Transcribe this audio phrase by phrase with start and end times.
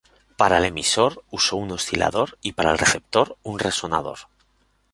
[0.35, 4.17] Para el emisor, usó un oscilador, y para el receptor, un resonador.